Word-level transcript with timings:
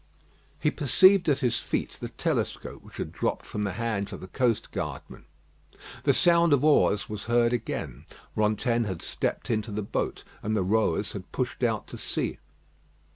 He 0.59 0.71
perceived 0.71 1.29
at 1.29 1.37
his 1.45 1.59
feet 1.59 1.99
the 1.99 2.09
telescope 2.09 2.81
which 2.81 2.97
had 2.97 3.11
dropped 3.11 3.45
from 3.45 3.61
the 3.61 3.73
hands 3.73 4.11
of 4.11 4.19
the 4.19 4.27
coast 4.27 4.71
guardman. 4.71 5.25
The 6.05 6.11
sound 6.13 6.53
of 6.53 6.63
oars 6.63 7.07
was 7.07 7.25
heard 7.25 7.53
again. 7.53 8.05
Rantaine 8.35 8.85
had 8.85 9.03
stepped 9.03 9.51
into 9.51 9.69
the 9.71 9.83
boat, 9.83 10.23
and 10.41 10.55
the 10.55 10.63
rowers 10.63 11.11
had 11.11 11.31
pushed 11.31 11.61
out 11.61 11.85
to 11.85 11.99
sea. 11.99 12.39